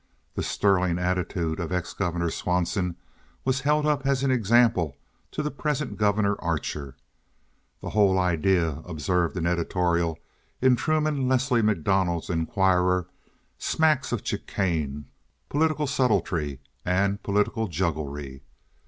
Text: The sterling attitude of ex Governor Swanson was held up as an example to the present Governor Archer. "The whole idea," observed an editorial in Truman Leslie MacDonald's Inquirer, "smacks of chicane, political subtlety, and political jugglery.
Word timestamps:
The 0.33 0.41
sterling 0.41 0.97
attitude 0.97 1.59
of 1.59 1.71
ex 1.71 1.93
Governor 1.93 2.31
Swanson 2.31 2.95
was 3.45 3.61
held 3.61 3.85
up 3.85 4.03
as 4.03 4.23
an 4.23 4.31
example 4.31 4.97
to 5.29 5.43
the 5.43 5.51
present 5.51 5.95
Governor 5.95 6.37
Archer. 6.41 6.95
"The 7.81 7.91
whole 7.91 8.17
idea," 8.17 8.81
observed 8.83 9.37
an 9.37 9.45
editorial 9.45 10.17
in 10.59 10.75
Truman 10.75 11.27
Leslie 11.29 11.61
MacDonald's 11.61 12.31
Inquirer, 12.31 13.09
"smacks 13.59 14.11
of 14.11 14.25
chicane, 14.25 15.05
political 15.49 15.85
subtlety, 15.85 16.61
and 16.83 17.21
political 17.21 17.67
jugglery. 17.67 18.41